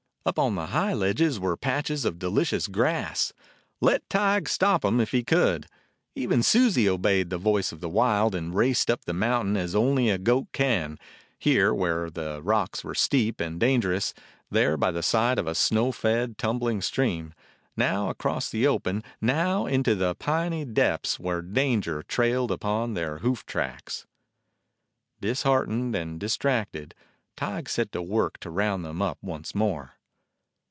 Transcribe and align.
Up 0.23 0.37
on 0.37 0.53
the 0.53 0.67
high 0.67 0.93
ledges 0.93 1.39
were 1.39 1.57
patches 1.57 2.05
of 2.05 2.19
delicious 2.19 2.67
grass; 2.67 3.33
let 3.81 4.07
Tige 4.07 4.47
stop 4.47 4.83
them 4.83 4.99
if 4.99 5.09
he 5.09 5.23
could! 5.23 5.65
Even 6.13 6.43
Susie 6.43 6.87
obeyed 6.87 7.31
the 7.31 7.39
voice 7.39 7.71
of 7.71 7.79
the 7.79 7.89
wild 7.89 8.35
and 8.35 8.53
raced 8.53 8.91
up 8.91 9.05
the 9.05 9.15
mountain 9.15 9.57
as 9.57 9.73
only 9.73 10.11
a 10.11 10.19
goat 10.19 10.45
can, 10.53 10.99
here, 11.39 11.73
where 11.73 12.11
the 12.11 12.39
rocks 12.43 12.83
were 12.83 12.93
steep 12.93 13.41
and 13.41 13.59
dangerous, 13.59 14.13
there 14.51 14.77
by 14.77 14.91
the 14.91 15.01
side 15.01 15.39
of 15.39 15.47
a 15.47 15.55
snow 15.55 15.91
fed 15.91 16.03
20 16.03 16.21
A 16.21 16.25
DOG 16.25 16.25
OF 16.27 16.35
THE 16.35 16.35
SIERRA 16.35 16.35
NEVADAS 16.35 16.41
tumbling 16.43 16.81
stream; 16.83 17.33
now 17.75 18.09
across 18.11 18.49
the 18.51 18.67
open, 18.67 19.03
now 19.19 19.65
into 19.65 19.95
the 19.95 20.13
piny 20.13 20.63
depths, 20.65 21.19
where 21.19 21.41
danger 21.41 22.03
trailed 22.03 22.51
upon 22.51 22.93
their 22.93 23.17
hoof 23.17 23.43
tracks. 23.47 24.05
Disheartened 25.19 25.95
and 25.95 26.19
distracted, 26.19 26.93
Tige 27.35 27.67
set 27.69 27.91
to 27.93 28.03
work 28.03 28.37
to 28.41 28.51
round 28.51 28.85
them 28.85 29.01
up 29.01 29.17
once 29.23 29.55
more. 29.55 29.93